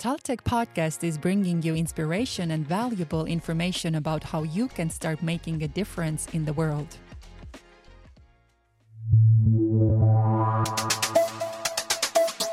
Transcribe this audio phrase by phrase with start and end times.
[0.00, 5.62] Taltech podcast is bringing you inspiration and valuable information about how you can start making
[5.62, 6.96] a difference in the world.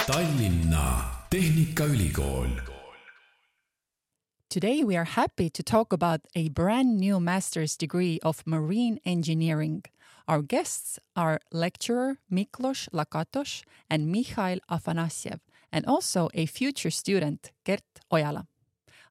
[0.03, 2.59] Tallinna Tehnikaülikool.
[4.49, 9.85] Today, we are happy to talk about a brand new master's degree of marine engineering.
[10.27, 15.39] Our guests are lecturer Mikloš Lakatoš and Mihhail Afanasjev,
[15.71, 18.47] and also a future student, Kert Ojala.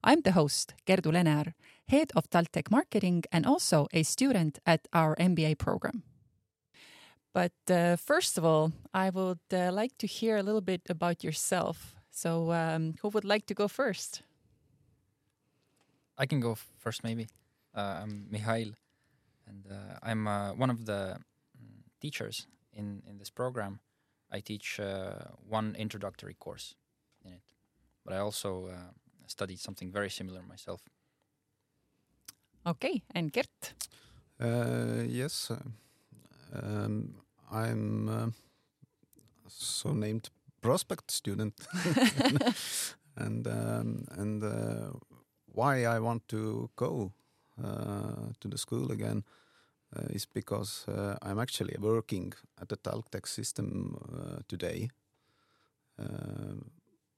[0.03, 1.53] I'm the host, Kerdu Lenear,
[1.87, 6.03] head of Taltech marketing and also a student at our MBA program.
[7.33, 11.23] But uh, first of all, I would uh, like to hear a little bit about
[11.23, 11.95] yourself.
[12.09, 14.23] So, um, who would like to go first?
[16.17, 17.27] I can go first, maybe.
[17.75, 18.73] Uh, I'm Mihhail,
[19.47, 21.19] and uh, I'm uh, one of the
[21.61, 23.79] mm, teachers in, in this program.
[24.31, 26.75] I teach uh, one introductory course
[27.25, 27.43] in it,
[28.03, 28.91] but I also uh,
[29.27, 30.81] studied something very similar myself.
[32.65, 33.73] Okay, and Kert?
[34.39, 35.57] Uh, yes, uh,
[36.53, 37.15] um,
[37.51, 38.27] I'm uh,
[39.47, 40.29] so named
[40.61, 41.53] prospect student,
[43.15, 44.91] and um, and uh,
[45.45, 47.13] why I want to go
[47.63, 49.46] uh, to the school again uh,
[50.09, 54.89] is because uh, I'm actually working at the Taltech system uh, today.
[55.99, 56.55] Uh,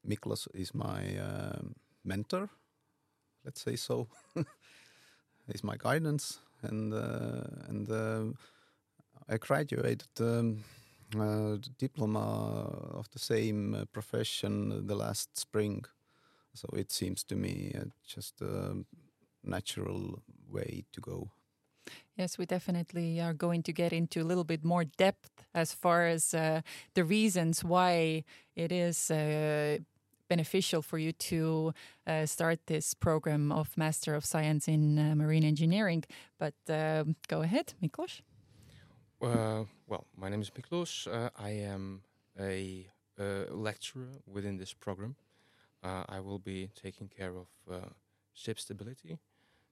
[0.08, 2.50] Mikloš is my um mentor,
[3.46, 4.08] let's say so.
[5.52, 8.24] He's my guidance, and uh, and uh,
[9.28, 10.64] I graduated um,
[11.20, 12.20] uh, diploma
[12.94, 15.86] of the same uh, profession the last spring.
[16.54, 18.76] So it seems to me uh, just a
[19.44, 21.32] natural way to go.
[22.18, 26.08] Yes, we definitely are going to get into a little bit more depth as far
[26.08, 26.62] as uh,
[26.94, 28.24] the reasons why
[28.56, 29.78] it is uh,
[30.28, 31.74] beneficial for you to
[32.08, 36.04] uh, start this program of Master of Science in uh, Marine Engineering.
[36.38, 38.22] But um go ahead, Mikloš.
[39.22, 41.08] Uh, well, my name is Mikloš.
[41.08, 42.02] Uh, I am
[42.40, 42.88] a
[43.52, 45.16] lecturer within this program.
[45.84, 47.48] I will be taking care of
[48.34, 49.18] ship stability,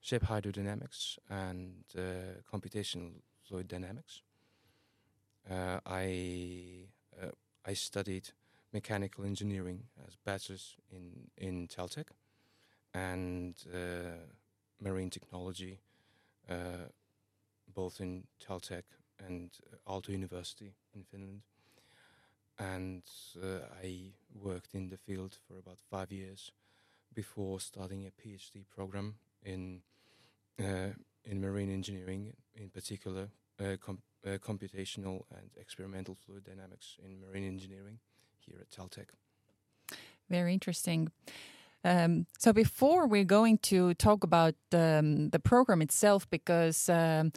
[0.00, 4.22] ship hydrodynamics, and uh, computational fluid dynamics.
[5.50, 6.88] Uh, I
[7.20, 7.30] uh,
[7.64, 8.30] I studied
[8.72, 12.08] mechanical engineering as bachelor's in in Taltech,
[12.94, 14.26] and uh,
[14.80, 15.80] marine technology,
[16.48, 16.88] uh,
[17.74, 18.84] both in Taltech
[19.26, 19.50] and
[19.86, 21.42] Aalto University in Finland.
[22.58, 23.02] And
[23.40, 26.50] uh, I worked in the field for about five years
[27.14, 29.80] before starting a PhD program in
[30.60, 30.92] uh,
[31.24, 33.28] in marine engineering, in particular
[33.60, 37.98] uh, com- uh, computational and experimental fluid dynamics in marine engineering
[38.38, 39.10] here at Taltech.
[40.28, 41.10] Very interesting.
[41.84, 47.32] Um, so before we're going to talk about um, the program itself, because um,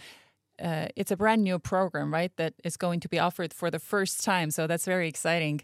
[0.61, 2.35] uh, it's a brand new program, right?
[2.37, 4.51] That is going to be offered for the first time.
[4.51, 5.61] So that's very exciting.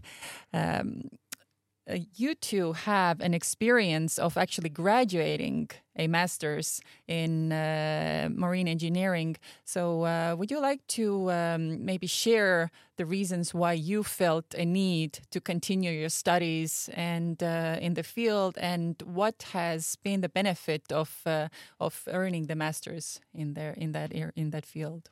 [1.90, 9.38] Uh, you two have an experience of actually graduating a master's in uh, marine engineering.
[9.64, 14.66] So, uh, would you like to um, maybe share the reasons why you felt a
[14.66, 20.30] need to continue your studies and uh, in the field, and what has been the
[20.30, 21.48] benefit of uh,
[21.80, 25.10] of earning the master's in there in that in that field?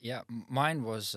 [0.00, 1.16] Yeah, mine was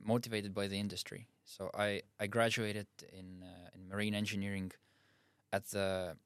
[0.00, 1.26] motivated by the industry.
[1.48, 4.70] So I, I graduated in uh, in marine engineering
[5.50, 6.16] at the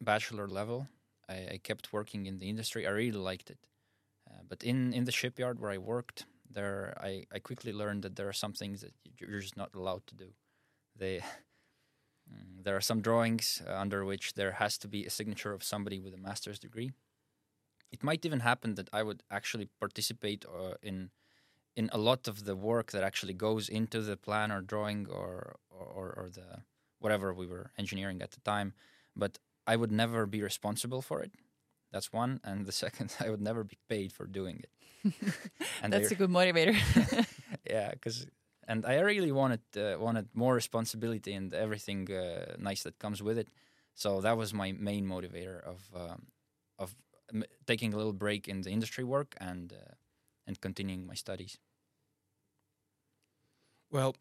[0.00, 0.86] bachelor level.
[1.28, 2.86] I, I kept working in the industry.
[2.86, 3.58] I really liked it,
[4.30, 8.14] uh, but in, in the shipyard where I worked, there I, I quickly learned that
[8.16, 10.28] there are some things that you're just not allowed to do.
[10.96, 11.22] They
[12.30, 15.64] Mm, there are some drawings uh, under which there has to be a signature of
[15.64, 16.92] somebody with a master's degree.
[17.90, 21.10] It might even happen that I would actually participate uh, in
[21.78, 25.56] in a lot of the work that actually goes into the plan or drawing or
[25.70, 26.48] or, or the
[26.98, 28.72] whatever we were engineering at the time,
[29.14, 29.38] but
[29.72, 31.32] I would never be responsible for it.
[31.92, 34.72] That's one, and the second, I would never be paid for doing it.
[35.82, 36.74] And That's a good motivator.
[37.70, 38.26] yeah, because
[38.70, 43.38] and I really wanted uh, wanted more responsibility and everything uh, nice that comes with
[43.38, 43.48] it.
[43.94, 46.20] So that was my main motivator of um,
[46.78, 46.96] of
[47.32, 49.94] m- taking a little break in the industry work and uh,
[50.46, 51.58] and continuing my studies.
[53.90, 54.16] Well,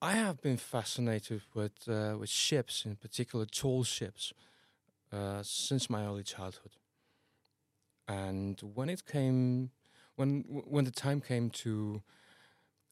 [0.00, 4.32] I have been fascinated with uh, with ships, in particular tall ships,
[5.12, 6.76] uh, since my early childhood.
[8.08, 9.70] And when it came,
[10.14, 12.02] when when the time came to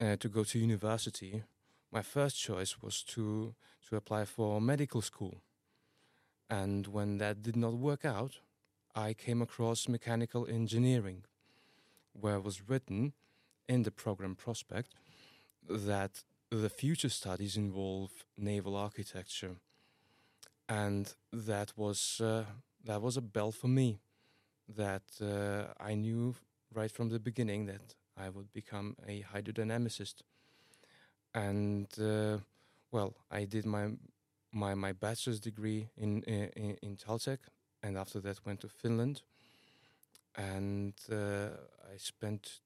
[0.01, 1.45] uh, to go to university,
[1.93, 3.55] my first choice was to
[3.89, 5.41] to apply for medical school,
[6.51, 8.41] and when that did not work out,
[8.95, 11.25] I came across mechanical engineering,
[12.13, 13.15] where was written
[13.69, 14.95] in the program prospect
[15.69, 19.57] that the future studies involve naval architecture,
[20.69, 22.45] and that was uh,
[22.85, 24.01] that was a bell for me.
[24.69, 26.37] That uh, I knew
[26.75, 30.23] right from the beginning that I would become a hydrodynamicist,
[31.35, 32.39] and uh,
[32.91, 33.91] well, I did my
[34.53, 36.99] my my bachelor's degree in in, in
[37.83, 39.23] and after that went to Finland,
[40.37, 41.49] and uh,
[41.93, 42.61] I spent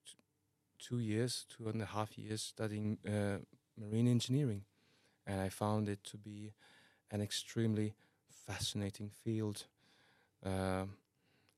[0.78, 3.38] two years, two and a half years studying uh,
[3.78, 4.64] marine engineering,
[5.26, 6.52] and I found it to be
[7.10, 7.94] an extremely
[8.46, 9.66] fascinating field.
[10.44, 10.96] Um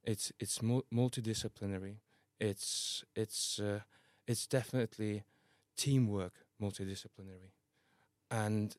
[0.05, 1.97] it's it's mu- multidisciplinary.
[2.41, 3.81] It's it's uh,
[4.27, 5.25] it's definitely
[5.77, 7.53] teamwork, multidisciplinary,
[8.31, 8.77] and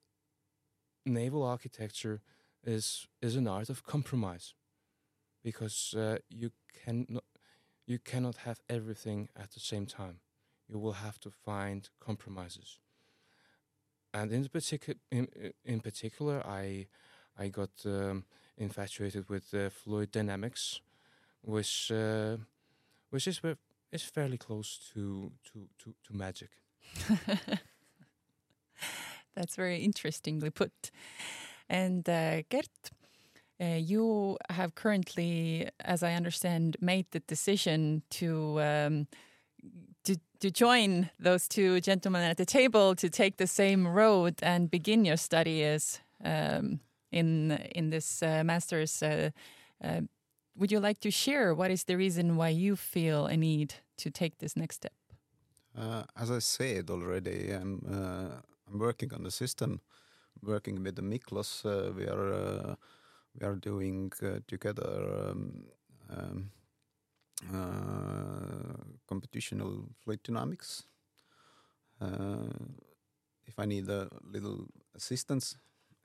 [1.05, 2.21] naval architecture
[2.63, 4.53] is is an art of compromise,
[5.43, 6.51] because uh, you
[6.85, 7.19] can
[7.87, 10.19] you cannot have everything at the same time.
[10.71, 12.79] You will have to find compromises.
[14.13, 15.27] And in particular, in,
[15.65, 16.87] in particular, I
[17.37, 18.25] I got um,
[18.57, 20.81] infatuated with uh, fluid dynamics,
[21.41, 22.37] which uh,
[23.09, 23.41] which is
[23.91, 26.49] is fairly close to to to, to magic.
[29.35, 30.91] That's very interestingly put.
[31.69, 32.91] And uh, Kert,
[33.61, 39.07] uh, you have currently, as I understand, made the decision to um,
[40.03, 44.71] to to join those two gentlemen at the table to take the same road and
[44.71, 46.79] begin your studies um,
[47.11, 49.03] in in this uh, master's.
[49.03, 49.29] Uh,
[49.83, 50.01] uh,
[50.55, 54.09] would you like to share what is the reason why you feel a need to
[54.09, 54.93] take this next step?
[55.77, 59.79] Uh, as I said already, I'm uh, I'm working on the system,
[60.43, 61.65] working with the Mikloš.
[61.65, 62.77] Uh, we are
[63.39, 64.11] we are doing
[64.47, 65.63] together um,
[66.09, 66.51] um,
[69.07, 70.83] computational fluid dynamics.
[71.99, 72.47] Uh,
[73.45, 75.57] if I need a little assistance,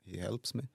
[0.05, 0.69] he helps me.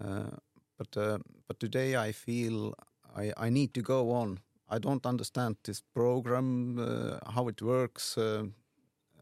[0.00, 0.36] Uh,
[0.76, 2.74] but uh, but today I feel
[3.16, 4.40] I, I need to go on.
[4.68, 8.18] I don't understand this program, uh, how it works.
[8.18, 8.44] Uh,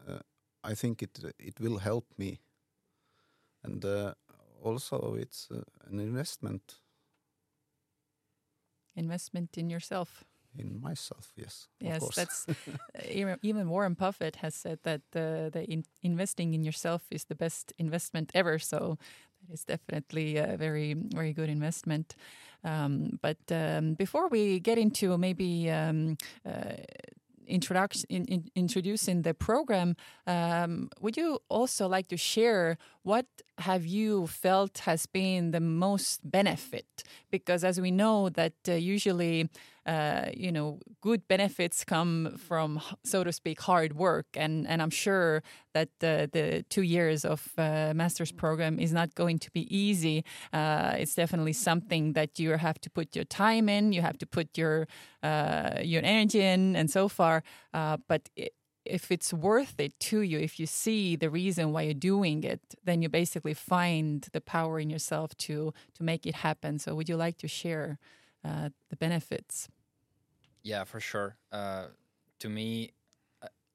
[0.07, 0.19] uh,
[0.63, 2.39] I think it it will help me,
[3.63, 4.13] and uh,
[4.61, 6.81] also it's uh, an investment
[8.97, 10.25] Investment in yourself.
[10.59, 11.31] In myself.
[11.35, 12.15] Yes, Yes, course.
[12.15, 13.01] that's uh,
[13.43, 17.73] even- Warren Buffett has said that the the in investing in yourself is the best
[17.77, 18.59] investment ever.
[18.59, 18.97] So
[19.41, 22.15] that is definitely a very very good investment.
[22.63, 26.73] Um, but um, before we get into maybe um, uh,
[27.47, 29.95] introduction in, in, introducing the program,
[30.25, 33.25] um, would you also like to share what
[33.59, 37.03] have you felt has been the most benefit?
[37.31, 39.49] Because as we know that uh, usually,
[39.87, 44.89] uh, you know, good benefits come from, so to speak, hard work, and and I'm
[44.89, 45.41] sure
[45.73, 50.25] that the the two years of uh, master's program is not going to be easy.
[50.51, 54.25] Uh, it's definitely something that you have to put your time in, you have to
[54.25, 54.87] put your
[55.23, 57.43] uh, your energy in, and so far.
[57.71, 58.49] But i
[58.89, 62.61] if it's worth it to you, if you see the reason why you're doing it,
[62.85, 66.79] then you basically find the power in yourself to to make it happen.
[66.79, 67.99] So, would you like to share
[68.43, 69.69] uh, the benefits?
[70.67, 71.37] Yeah, for sure.
[71.51, 71.87] Uh,
[72.39, 72.91] to me,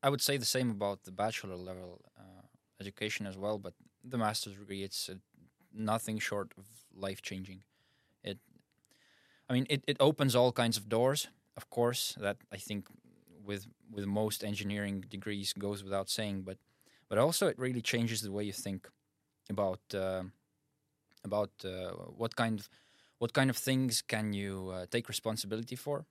[0.03, 2.43] I- would say the same about the bachelor level uh,
[2.81, 3.59] education as well.
[3.59, 5.15] But the master's degree, it's uh,
[5.73, 7.63] nothing short of life changing.
[8.25, 8.39] It,
[9.49, 11.29] I mean, it, it opens all kinds of doors.
[11.57, 12.87] Of course, that I think
[13.45, 16.43] with with most engineering degrees goes without saying.
[16.43, 16.59] But
[17.09, 18.89] but also it really changes the way you think
[19.51, 20.25] about uh,
[21.25, 22.69] about uh, what kind of
[23.19, 26.07] what kind of things can you uh, take responsibility for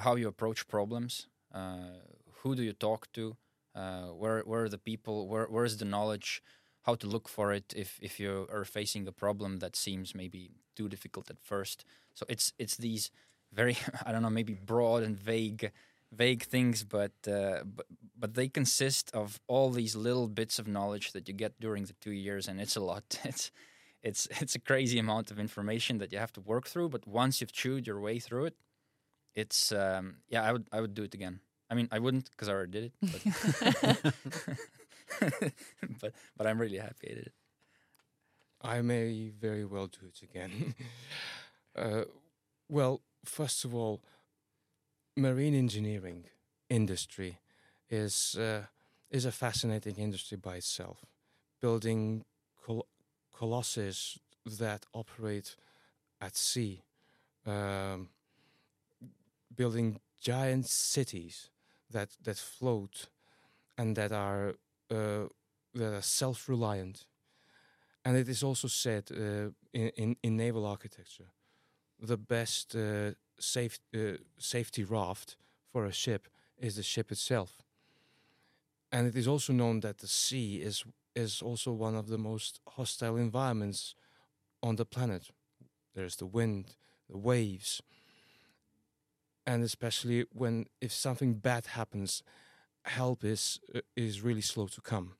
[0.00, 2.00] how you approach problems, uh,
[2.42, 3.36] who do you talk to,
[3.74, 6.42] uh, where where are the people, where where is the knowledge,
[6.82, 10.50] how to look for it if if you are facing a problem that seems maybe
[10.76, 11.84] too difficult at first.
[12.14, 13.10] So it's it's these
[13.52, 15.70] very I don't know maybe broad and vague
[16.12, 17.86] vague things, but uh, but
[18.18, 21.94] but they consist of all these little bits of knowledge that you get during the
[22.00, 23.18] two years, and it's a lot.
[23.24, 23.50] It's
[24.02, 26.88] it's it's a crazy amount of information that you have to work through.
[26.88, 28.56] But once you've chewed your way through it,
[29.34, 31.40] it's um, yeah, I would I would do it again.
[31.70, 34.14] I mean, I wouldn't because I already did it, but,
[36.00, 37.32] but but I'm really happy I did it.
[38.62, 40.74] I may very well do it again.
[41.76, 42.04] uh,
[42.68, 44.02] well, first of all,
[45.16, 46.24] marine engineering
[46.68, 47.38] industry
[47.90, 48.62] is uh,
[49.10, 51.04] is a fascinating industry by itself.
[51.60, 52.24] building
[52.66, 52.86] col-
[53.36, 55.56] colossus that operate
[56.20, 56.82] at sea,
[57.46, 58.08] um,
[59.56, 61.50] building giant cities
[61.90, 63.08] that that float
[63.76, 64.54] and that are
[64.90, 65.28] uh,
[65.74, 67.06] that are self-reliant.
[68.04, 71.30] And it is also said uh, in, in in naval architecture,
[72.00, 75.36] the best uh, safe, uh, safety raft
[75.72, 77.62] for a ship is the ship itself.
[78.90, 82.60] And it is also known that the sea is is also one of the most
[82.76, 83.94] hostile environments
[84.60, 85.30] on the planet.
[85.94, 86.76] There's the wind,
[87.08, 87.82] the waves,
[89.46, 92.22] and especially when if something bad happens,
[92.84, 95.14] help is uh, is really slow to come.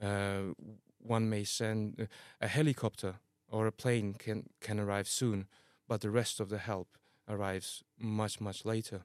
[0.00, 0.54] Uh,
[0.98, 2.04] one may send uh,
[2.40, 3.14] a helicopter
[3.48, 5.46] or a plane can can arrive soon,
[5.88, 6.88] but the rest of the help
[7.26, 9.04] arrives much much later,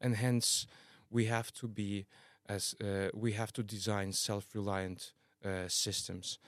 [0.00, 0.66] and hence
[1.10, 2.06] we have to be
[2.48, 5.12] as uh, we have to design self-reliant
[5.44, 6.38] uh, systems.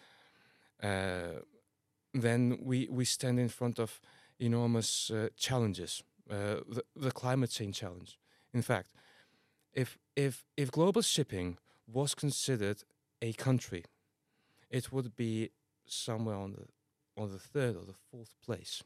[0.83, 1.41] Uh,
[2.15, 4.01] then we we stand in front of
[4.39, 6.03] enormous challenges.
[6.31, 8.19] Uh, the, the climate change challenge.
[8.55, 8.91] In fact,
[9.73, 12.85] if if if global shipping was considered
[13.21, 13.85] a country,
[14.71, 15.51] it would be
[15.85, 16.67] somewhere on the
[17.21, 18.83] on the third or the fourth place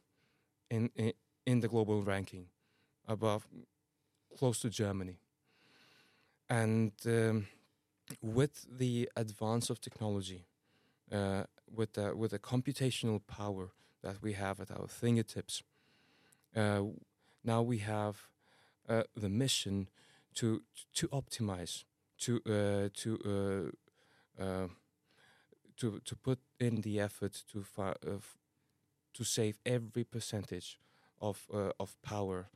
[0.71, 1.13] in in,
[1.45, 2.47] in the global ranking,
[3.07, 3.47] above
[4.37, 5.19] close to Germany.
[6.49, 7.49] And um,
[8.23, 10.47] with the advance of technology,
[11.13, 13.71] uh, with the with the computational power
[14.03, 15.63] that we have at our fingertips,
[16.55, 16.83] uh,
[17.47, 18.29] now we have
[18.89, 19.89] uh, the mission
[20.35, 20.63] to
[20.95, 21.85] to optimize,
[22.19, 23.73] to uh, to
[24.39, 24.69] uh, uh,
[25.77, 27.95] to to put in the effort to uh,
[29.15, 30.79] to save every percentage
[31.21, 32.49] of uh, of power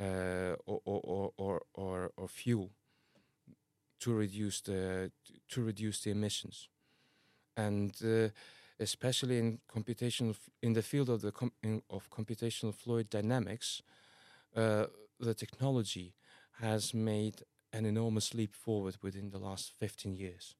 [0.00, 2.70] or, or, or, or, or fuel
[3.98, 5.10] to reduce the
[5.48, 6.68] to reduce the emissions,
[7.56, 7.92] and
[8.78, 13.82] especially in computational in the field of the com- of computational fluid dynamics,
[14.54, 16.14] the technology
[16.60, 20.56] has made an enormous leap forward within the last 15 years.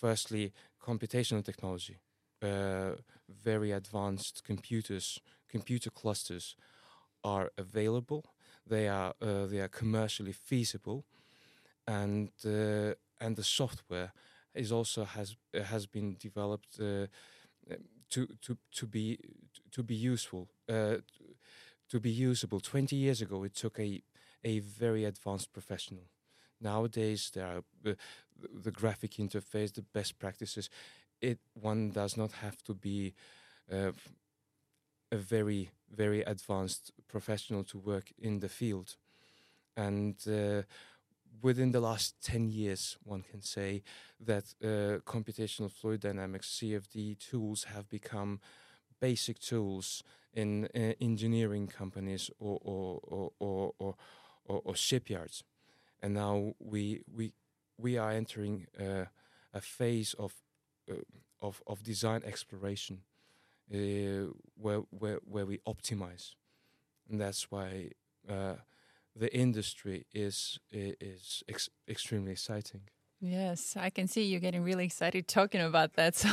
[0.00, 1.98] Firstly, computational technology,
[2.42, 2.96] uh,
[3.28, 6.54] very advanced computers, computer clusters
[7.24, 8.24] are available.
[8.66, 11.04] They are uh, they are commercially feasible,
[11.86, 14.12] and uh, and the software
[14.54, 17.06] is also has has been developed uh,
[18.10, 19.18] to to to be
[19.70, 20.96] to be useful uh,
[21.90, 22.60] to be usable.
[22.60, 24.02] Twenty years ago, it took a
[24.44, 26.04] a very advanced professional.
[26.60, 27.94] Nowadays, there are uh,
[28.64, 30.70] the graphic interface, the best practices.
[31.20, 33.14] It one does not have to be
[33.72, 33.92] uh,
[35.12, 38.96] a very very advanced professional to work in the field,
[39.76, 40.62] and uh,
[41.42, 43.82] within the last 10 years, one can say
[44.20, 48.40] that uh, computational fluid dynamics CFD tools have become
[49.00, 53.94] basic tools in uh, engineering companies or or or, or,
[54.44, 55.44] or, or, shipyards,
[56.02, 57.32] and now we we
[57.78, 59.04] we are entering uh,
[59.54, 60.34] a phase of
[60.90, 60.94] uh,
[61.40, 63.00] of of design exploration
[63.74, 66.34] uh, where where where we optimize,
[67.10, 67.90] and that's why
[68.28, 68.54] uh,
[69.14, 72.82] the industry is is ex- extremely exciting.
[73.20, 76.14] Yes, I can see you getting really excited talking about that.
[76.26, 76.28] So,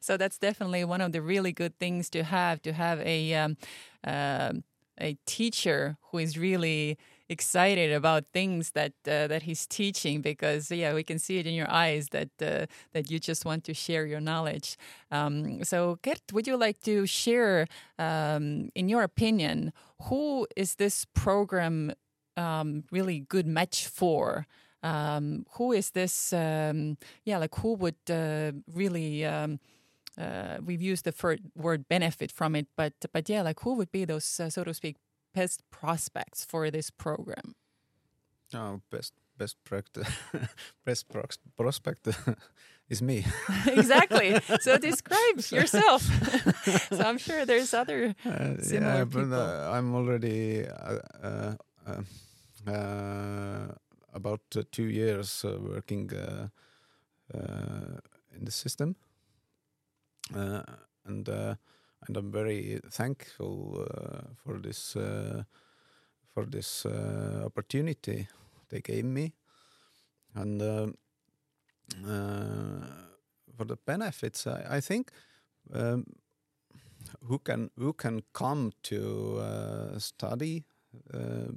[0.00, 3.56] so that's definitely one of the really good things to have to have a um,
[4.04, 4.64] um
[5.00, 6.98] a teacher who is really
[7.28, 11.54] excited about things that uh, that he's teaching because yeah we can see it in
[11.54, 14.76] your eyes that uh, that you just want to share your knowledge
[15.10, 17.66] um, so Kert would you like to share
[17.98, 21.92] um, in your opinion who is this program
[22.36, 24.46] um, really good match for
[24.82, 29.58] um, who is this um, yeah like who would uh, really um,
[30.18, 34.04] uh, we've used the word benefit from it but but yeah like who would be
[34.04, 34.96] those uh, so to speak
[35.34, 37.54] best prospects for this program?
[38.54, 40.08] Oh, best best practice,
[40.84, 41.06] best
[41.56, 42.08] prospect
[42.88, 43.24] is me.
[43.66, 44.36] exactly.
[44.60, 46.02] So describe yourself.
[46.90, 51.54] So i'm sure there's other Uh, Similar yeah, but uh, I'm already uh, uh,
[52.66, 53.68] uh,
[54.12, 56.48] about uh, two years uh, working uh,
[58.36, 58.96] in the system,
[60.34, 61.28] and
[62.06, 63.86] and I'm very thankful
[64.44, 64.92] for this
[66.34, 66.86] for this
[67.44, 68.28] opportunity
[68.68, 69.32] they gave me,
[70.34, 70.60] and
[73.56, 74.46] for the benefits.
[74.46, 75.10] I, I think.
[75.72, 76.06] Um,
[77.26, 80.64] who can who can come to uh, study
[81.14, 81.52] uh,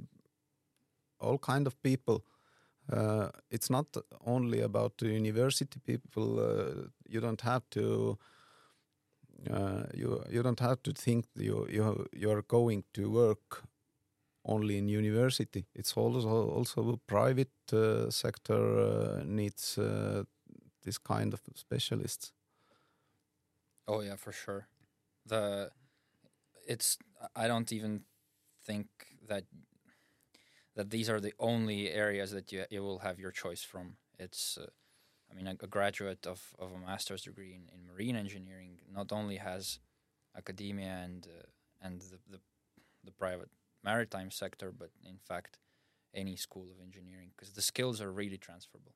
[1.20, 2.24] all kind of people
[2.92, 3.86] uh, it's not
[4.26, 6.40] only about university people.
[6.40, 8.18] Uh, you don't have to.
[9.50, 13.64] Uh, you you don't have to think you you you're going to work
[14.44, 15.66] only in university.
[15.74, 20.24] It's also also private uh, sector uh, needs uh,
[20.82, 22.32] this kind of specialists.
[23.86, 24.66] Oh yeah, for sure.
[25.26, 25.70] The
[26.66, 26.98] it's
[27.36, 28.04] I don't even
[28.64, 28.86] think
[29.28, 29.44] that
[30.76, 33.96] that these are the only areas that you you will have your choice from.
[34.18, 34.66] It's uh,
[35.30, 39.12] I mean a, a graduate of, of a master's degree in, in marine engineering not
[39.12, 39.78] only has
[40.36, 42.40] academia and uh, and the, the
[43.04, 43.50] the private
[43.84, 45.58] maritime sector, but in fact
[46.14, 48.94] any school of engineering because the skills are really transferable.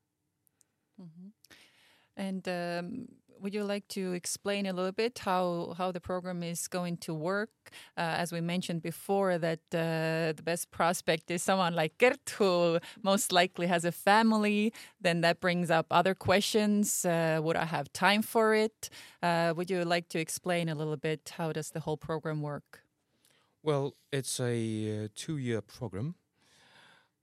[1.01, 1.33] Mhm.
[2.19, 3.07] And um,
[3.41, 7.15] would you like to explain a little bit how, how the program is going to
[7.15, 7.51] work?
[7.97, 12.79] Uh, as we mentioned before, that uh, the best prospect is someone like Kert, who
[13.03, 14.73] most likely has a family.
[15.01, 17.05] Then that brings up other questions.
[17.05, 18.91] Uh, would I have time for it?
[19.23, 22.83] Uh, would you like to explain a little bit how does the whole program work?
[23.63, 26.15] Well, it's a uh, two-year program.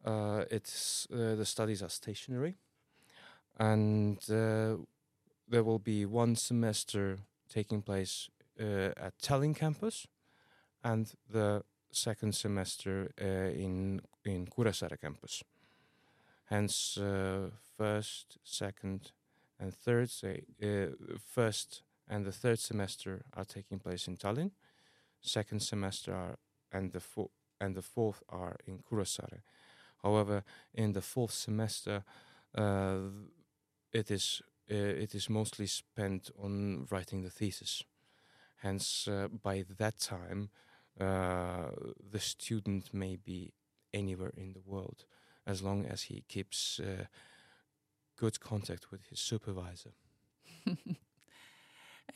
[0.04, 2.56] Uh, it's the studies are stationary,
[3.58, 4.76] and uh,
[5.48, 7.20] there will be one semester
[7.50, 10.08] taking place uh, at Tallinn campus,
[10.84, 15.44] and the second semester uh, in in Kuressaare campus.
[16.46, 19.12] Hence, uh, first, second,
[19.60, 20.94] and third say uh,
[21.26, 24.52] first and the third semester are taking place in Tallinn.
[25.22, 26.38] Second semester are
[26.72, 29.42] and the four, and the fourth are in Kuressaare.
[30.04, 30.44] However,
[30.74, 32.04] in the fourth semester,
[32.56, 32.98] uh,
[33.96, 37.84] it is uh, it is mostly spent on writing the thesis.
[38.58, 40.50] Hence, uh, by that time,
[41.00, 41.70] uh,
[42.12, 43.54] the student may be
[43.94, 45.06] anywhere in the world
[45.46, 46.82] as long as he keeps
[48.18, 49.92] good contact with his supervisor.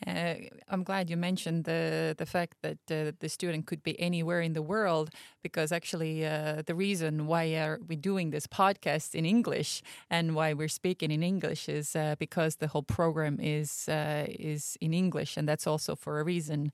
[0.07, 0.35] Uh,
[0.69, 4.53] I'm glad you mentioned the the fact that uh, the student could be anywhere in
[4.53, 5.09] the world
[5.43, 10.53] because actually uh, the reason why are we doing this podcast in English and why
[10.53, 15.37] we're speaking in English is uh, because the whole program is uh, is in English
[15.37, 16.71] and that's also for a reason.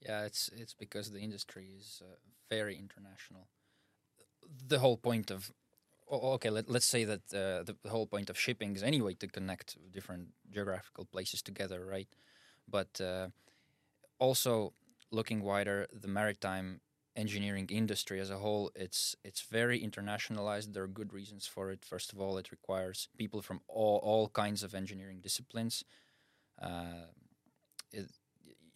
[0.00, 2.16] Yeah, it's it's because the industry is uh,
[2.50, 3.48] very international.
[4.66, 5.52] The whole point of
[6.10, 9.28] okay, let, let's say that uh, the, the whole point of shipping is anyway to
[9.28, 12.08] connect different geographical places together, right?
[12.68, 13.28] But uh,
[14.18, 14.72] also
[15.10, 16.80] looking wider, the maritime
[17.16, 20.72] engineering industry as a whole, it's it's very internationalized.
[20.74, 21.84] There are good reasons for it.
[21.84, 25.84] First of all, it requires people from all all kinds of engineering disciplines.
[26.62, 27.08] Uh,
[27.92, 28.06] it,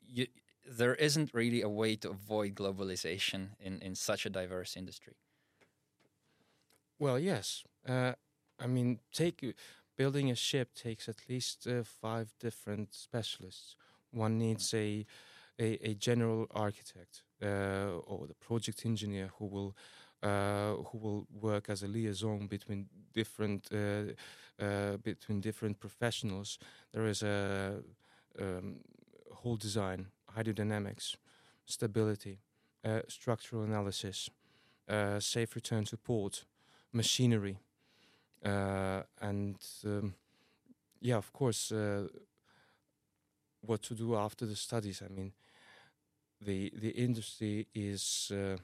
[0.06, 0.26] you,
[0.68, 5.14] there isn't really a way to avoid globalization in, in such a diverse industry.
[7.02, 7.64] Well, yes.
[7.84, 8.12] Uh,
[8.60, 9.44] I mean, take
[9.96, 13.74] building a ship takes at least uh, five different specialists.
[14.12, 15.04] One needs a
[15.58, 19.74] a, a general architect uh, or the project engineer who will
[20.22, 24.12] uh, who will work as a liaison between different uh,
[24.64, 26.56] uh, between different professionals.
[26.92, 27.82] There is a
[28.38, 28.76] um,
[29.32, 31.16] whole design, hydrodynamics,
[31.66, 32.38] stability,
[32.84, 34.30] uh, structural analysis,
[34.88, 36.44] uh, safe return to port,
[36.92, 37.58] machinery,
[38.44, 40.14] uh, and um,
[41.00, 42.06] yeah, of course, uh,
[43.60, 45.02] what to do after the studies.
[45.02, 45.32] I mean,
[46.40, 48.56] the the industry is uh,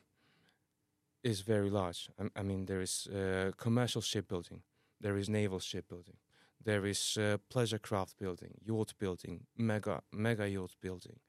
[1.22, 2.10] is very large.
[2.18, 3.08] I, I mean, there is
[3.56, 4.62] commercial shipbuilding,
[5.00, 6.16] there is naval shipbuilding,
[6.64, 11.20] there is uh, pleasure craft building, yacht building, mega mega yacht building.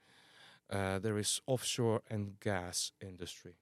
[0.70, 3.56] Uh, there is offshore and gas industry.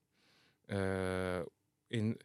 [0.69, 1.43] Uh,
[1.89, 2.17] in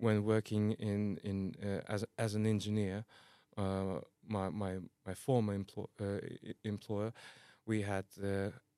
[0.00, 3.04] when working in in uh, as as an engineer,
[3.56, 6.20] uh, my my my former emplo- uh,
[6.64, 7.12] employer,
[7.66, 8.04] we had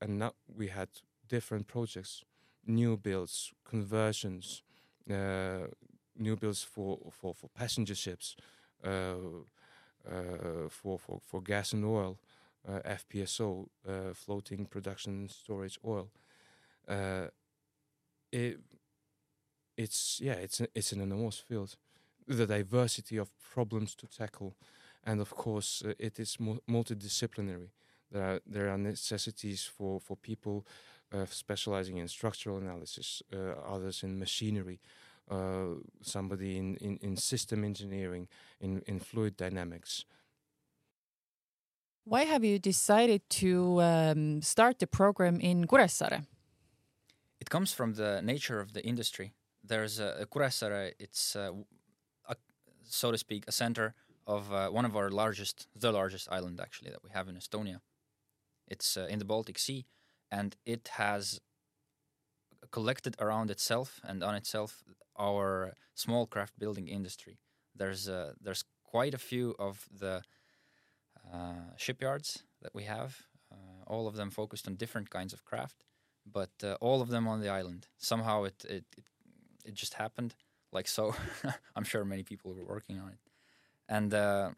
[0.00, 0.88] a nu- we had
[1.28, 2.24] different projects,
[2.66, 4.62] new builds, conversions,
[6.16, 8.36] new builds for for for passenger ships,
[10.06, 12.18] uh, for for for gas and oil,
[12.68, 16.10] uh, FPSO, uh, floating production and storage oil.
[18.32, 18.60] It
[19.82, 21.76] it's yeah it's a, it's an enormous field
[22.26, 24.54] the diversity of problems to tackle
[25.04, 27.70] and of course uh, it is mu- multidisciplinary
[28.10, 30.66] there are there are necessities for for people
[31.12, 34.80] uh, specializing in structural analysis uh, others in machinery
[35.30, 38.28] uh, somebody in, in, in system engineering
[38.60, 40.04] in, in fluid dynamics
[42.04, 46.26] Why have you decided to um, start the program in Kuressaare?
[47.40, 49.32] It comes from the nature of the industry.
[49.64, 51.52] There's a, Kuressaare, it's uh,
[52.28, 52.36] a,
[52.84, 53.94] so to speak, a center
[54.26, 57.80] of uh, one of our largest, the largest island actually that we have in Estonia.
[58.66, 59.86] It's uh, in the Baltic Sea,
[60.30, 61.40] and it has
[62.70, 64.84] collected around itself and on itself
[65.18, 67.38] our small craft building industry.
[67.74, 70.22] There's uh, there's quite a few of the
[71.32, 73.26] uh, shipyards that we have,
[73.86, 75.84] all of them focused on different kinds of craft,
[76.24, 77.88] but uh, all of them on the island.
[77.98, 79.04] Somehow it it it,
[79.64, 80.34] it just happened
[80.72, 81.14] like so.
[81.76, 83.18] I'm sure many people were working on it,
[83.88, 84.50] and uh,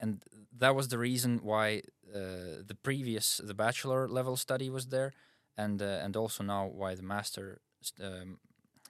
[0.00, 0.22] and
[0.58, 1.82] that was the reason why
[2.14, 5.12] uh, the previous the bachelor level study was there,
[5.56, 7.60] and uh, and also now why the master
[8.02, 8.38] um,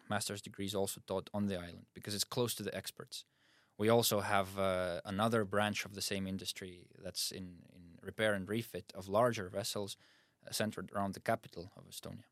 [0.09, 3.25] master's degree is also taught on the island because it's close to the experts.
[3.79, 8.49] We also have uh, another branch of the same industry that's in, in repair and
[8.49, 9.97] refit of larger vessels
[10.47, 12.32] uh, centered around the capital of Estonia.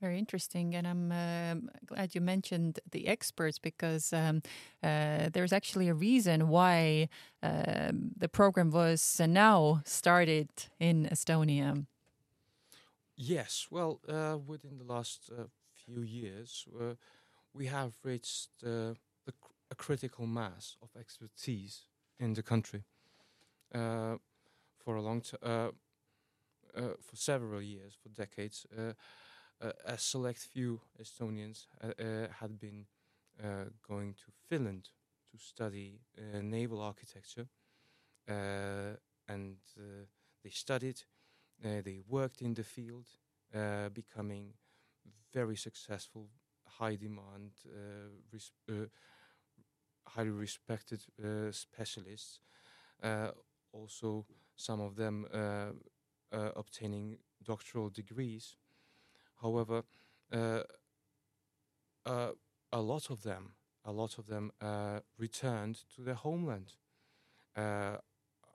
[0.00, 4.42] Very interesting, and I'm um glad you mentioned the experts because um,
[4.82, 7.08] uh, there's actually a reason why
[7.42, 11.86] um, the program was uh, now started in Estonia.
[13.16, 16.94] Yes, well, uh, within the last uh, few years, uh,
[17.54, 19.32] we have reached uh, the
[19.70, 21.86] a critical mass of expertise
[22.18, 22.84] in the country.
[23.74, 24.16] Uh,
[24.78, 25.70] for a long time, uh,
[26.74, 28.92] uh, for several years, for decades, uh, uh,
[29.60, 32.86] a select few Estonians uh, uh, had been
[33.42, 34.90] uh, going to Finland
[35.30, 37.48] to study uh, naval architecture,
[38.28, 38.96] uh,
[39.28, 40.06] and uh,
[40.42, 41.02] they studied,
[41.62, 43.06] they worked in the field,
[43.94, 44.54] becoming
[45.32, 46.28] very successful,
[46.66, 47.52] high demand,
[50.08, 51.00] highly respected
[51.50, 52.40] specialists.
[53.72, 55.26] Also, some of them
[56.32, 58.56] obtaining doctoral degrees.
[59.42, 59.82] However,
[60.32, 60.62] uh,
[62.04, 62.30] uh,
[62.72, 63.52] a lot of them,
[63.84, 66.72] a lot of them uh, returned to their homeland,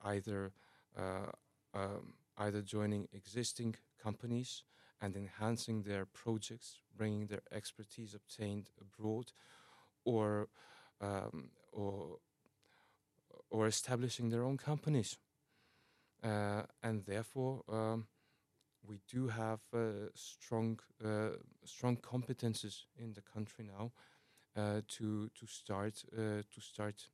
[0.04, 0.52] either
[1.74, 4.64] um, either joining existing companies
[5.02, 9.32] and enhancing their projects, bringing their expertise obtained abroad,
[10.06, 10.48] or
[11.00, 12.18] um, or
[13.50, 15.18] or establishing their own companies,
[16.24, 18.08] uh, and therefore um,
[18.88, 21.30] we do have uh, strong uh,
[21.66, 23.92] strong competences in the country now
[24.56, 27.10] uh, to to start to start.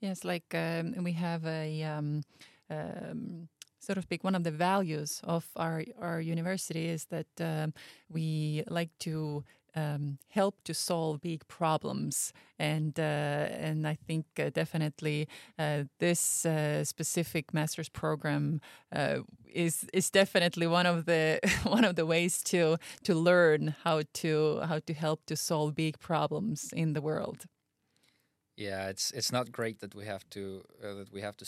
[0.00, 2.22] Yes, like um, we have a um,
[2.70, 3.48] um,
[3.80, 7.72] speak, one of the values of our our university is that um,
[8.10, 9.44] we like to
[9.76, 16.46] um, help to solve big problems, and uh, and I think uh, definitely uh, this
[16.46, 18.60] uh, specific master's program
[18.90, 19.18] uh,
[19.52, 24.60] is is definitely one of the one of the ways to to learn how to
[24.60, 27.44] how to help to solve big problems in the world.
[28.56, 31.46] Yeah, it's it's not great that we have to uh, that we have to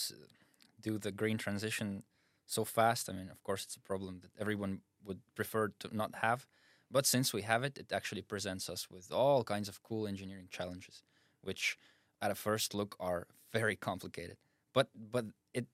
[0.80, 2.02] do the green transition
[2.46, 3.08] so fast.
[3.08, 6.46] I mean, of course, it's a problem that everyone would prefer to not have,
[6.90, 10.48] but since we have it, it actually presents us with all kinds of cool engineering
[10.50, 11.02] challenges,
[11.42, 11.76] which
[12.20, 14.36] at a first look are very complicated.
[14.72, 15.66] But but it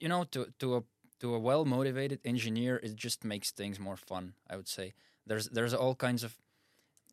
[0.00, 0.82] you know to to a
[1.20, 4.34] to a well motivated engineer, it just makes things more fun.
[4.50, 4.94] I would say
[5.26, 6.36] there's there's all kinds of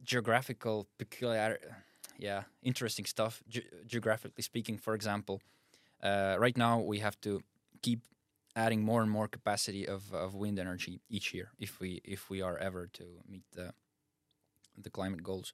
[0.03, 1.59] geographical peculiar
[2.17, 5.41] yeah interesting stuff ge- geographically speaking for example
[6.01, 7.41] uh, right now we have to
[7.81, 7.99] keep
[8.65, 12.39] adding more and more capacity of, of wind energy each year if we if we
[12.47, 13.67] are ever to meet the
[14.77, 15.53] the climate goals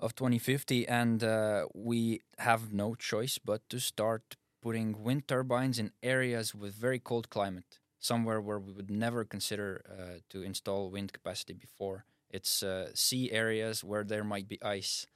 [0.00, 5.92] of 2050 and uh, we have no choice but to start putting wind turbines in
[6.02, 11.12] areas with very cold climate somewhere where we would never consider uh, to install wind
[11.12, 12.04] capacity before.
[12.30, 15.06] It's uh, sea areas where there might be ice.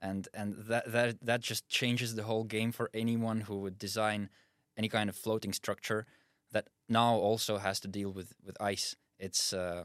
[0.00, 4.28] And and that that that just changes the whole game for anyone who would design
[4.76, 6.06] any kind of floating structure
[6.52, 9.84] that now also has to deal with with ice it's uh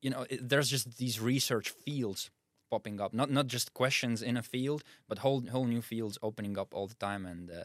[0.00, 2.30] you know it, there's just these research fields
[2.70, 6.58] popping up not not just questions in a field but whole whole new fields opening
[6.58, 7.64] up all the time and uh,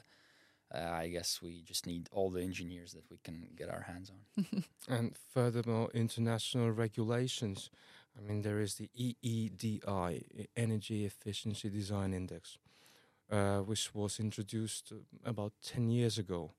[0.74, 4.12] uh, I guess we just need all the engineers that we can get our hands
[4.12, 4.64] on.
[4.88, 7.70] And furthermore, international regulations.
[8.18, 12.58] I mean, there is the EEDI, Energy Efficiency Design Index,
[13.32, 16.52] uh, which was introduced uh, about 10 years ago,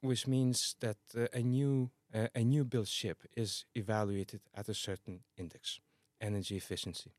[0.00, 4.74] which means that uh, a new uh, a new built ship is evaluated at a
[4.74, 5.80] certain index,
[6.20, 7.12] energy efficiency,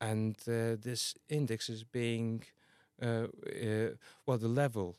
[0.00, 2.42] and uh, this index is being
[3.02, 3.90] uh, uh,
[4.26, 4.96] well, the level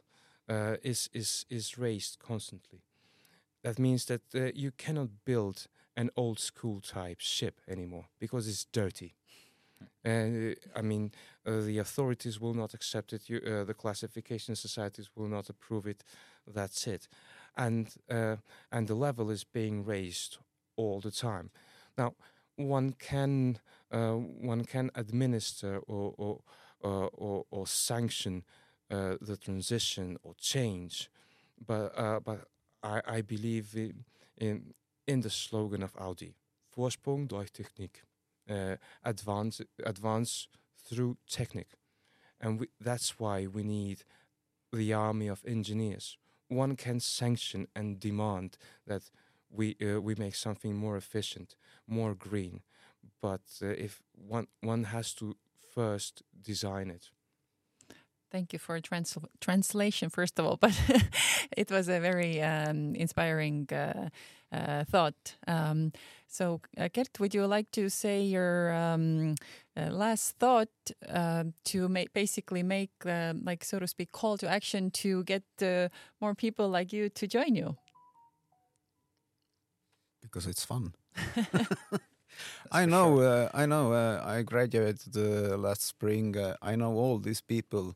[0.49, 2.81] uh, is is is raised constantly.
[3.63, 5.67] That means that uh, you cannot build
[5.97, 9.15] an old school type ship anymore because it's dirty.
[10.07, 11.11] And I mean,
[11.45, 13.29] uh, the authorities will not accept it.
[13.29, 16.01] You, uh, the classification societies will not approve it.
[16.47, 17.09] That's it,
[17.57, 18.37] and uh,
[18.71, 20.37] and the level is being raised
[20.77, 21.49] all the time.
[21.97, 22.13] Now,
[22.55, 26.39] one can one can administer or or
[26.79, 28.43] or, or sanction
[28.89, 31.09] the transition or change,
[31.65, 31.91] but
[32.23, 32.47] but
[32.81, 34.05] I, I believe in,
[34.37, 34.73] in
[35.05, 36.33] in the slogan of Audi:
[36.73, 38.05] Vorsprung durch Technik,
[38.49, 41.73] uh, advance advance through technique,
[42.39, 44.03] and we, that's why we need
[44.71, 46.17] the army of engineers.
[46.49, 49.09] One can sanction and demand that
[49.49, 51.55] we uh, we make something more efficient,
[51.87, 52.61] more green,
[53.21, 55.35] but uh, if one one has to
[55.73, 57.11] first design it.
[58.29, 60.73] Thank you for trans- translation, first of all, but
[61.55, 64.09] it was a very um, inspiring uh,
[64.51, 65.35] uh, thought.
[65.47, 65.91] Um,
[66.27, 69.35] so, uh, Kert, would you like to say your um,
[69.75, 70.69] uh, last thought
[71.09, 75.43] uh, to ma- basically make, uh, like, so to speak, call to action to get
[75.61, 75.89] uh,
[76.21, 77.75] more people like you to join you?
[80.21, 80.93] because it's fun.
[82.71, 83.93] I know, uh, I know.
[83.93, 86.37] Uh, I graduated uh, last spring.
[86.37, 87.95] Uh, I know all these people,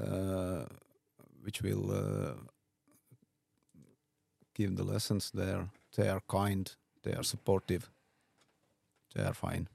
[0.00, 0.64] uh,
[1.42, 2.34] which will uh,
[4.54, 5.68] give the lessons there.
[5.96, 6.70] They are kind.
[7.02, 7.90] They are supportive.
[9.14, 9.68] They are fine.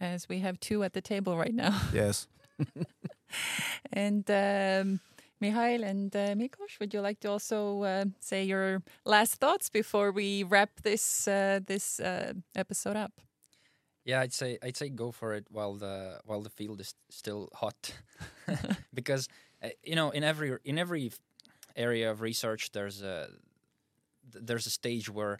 [0.00, 1.80] As we have two at the table right now.
[1.92, 2.28] Yes.
[3.92, 5.00] And um,
[5.40, 10.10] Mihhail and uh, Mikloš, would you like to also uh, say your last thoughts before
[10.10, 13.12] we wrap this uh, this uh, episode up?
[14.04, 17.48] Yeah, I'd say I'd say go for it while the while the field is still
[17.54, 17.94] hot,
[18.94, 19.28] because
[19.62, 21.12] uh, you know in every in every
[21.76, 23.40] area of research there's a th-
[24.32, 25.38] there's a stage where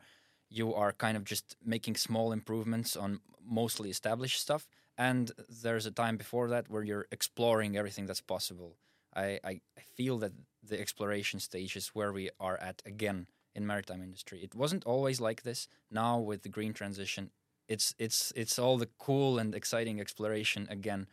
[0.51, 5.90] you are kind of just making small improvements on mostly established stuff, and there's a
[5.90, 8.77] time before that where you're exploring everything that's possible.
[9.14, 13.66] I, I, I feel that the exploration stage is where we are at again in
[13.66, 14.40] maritime industry.
[14.42, 15.68] It wasn't always like this.
[15.90, 17.31] Now with the green transition,
[17.68, 21.07] it's it's it's all the cool and exciting exploration again.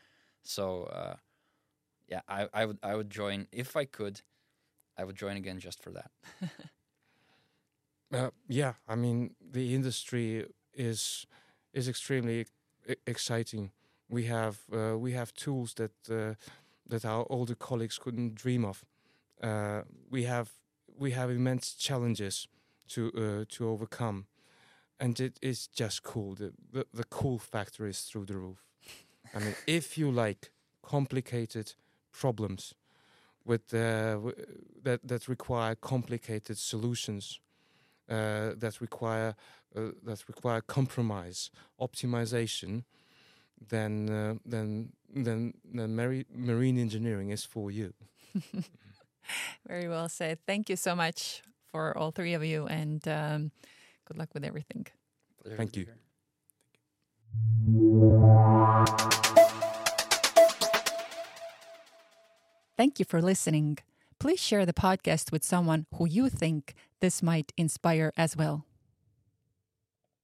[0.44, 1.16] So uh,
[2.08, 4.22] yeah, I, I would I would join if I could.
[4.98, 6.12] I would join again just for that.
[8.13, 11.26] Uh, yeah, I mean the industry is
[11.74, 12.46] is extremely
[12.89, 13.72] e- exciting.
[14.10, 16.36] We have uh, we have tools that uh,
[16.88, 18.84] that our older colleagues couldn't dream of.
[19.41, 20.50] Uh, we have
[21.00, 22.48] we have immense challenges
[22.89, 24.28] to uh, to overcome,
[25.00, 26.36] and it is just cool.
[26.36, 28.63] The, the the cool factor is through the roof.
[29.34, 30.52] I mean, if you like
[30.84, 31.76] complicated
[32.12, 32.76] problems
[33.46, 34.36] with uh, w-
[34.84, 37.39] that that require complicated solutions
[38.10, 39.36] uh, that require
[39.76, 42.84] uh, that require compromise, optimization,
[43.70, 47.94] then uh, then then then mari- marine engineering is for you.
[49.68, 50.39] Very well said.
[50.46, 51.41] Thank you so much
[51.72, 53.52] for all three of you, and um,
[54.06, 54.86] good luck with everything.
[55.41, 55.88] Pleasure Thank you.
[62.78, 63.80] Thank you for listening.
[64.19, 68.65] Please share the podcast with someone who you think this might inspire as well.